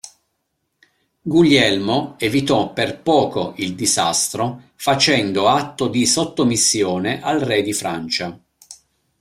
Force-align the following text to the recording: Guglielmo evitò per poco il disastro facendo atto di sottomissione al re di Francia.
Guglielmo 1.21 2.15
evitò 2.17 2.73
per 2.73 3.03
poco 3.03 3.53
il 3.57 3.75
disastro 3.75 4.69
facendo 4.73 5.47
atto 5.47 5.87
di 5.89 6.07
sottomissione 6.07 7.21
al 7.21 7.39
re 7.41 7.61
di 7.61 7.71
Francia. 7.71 8.39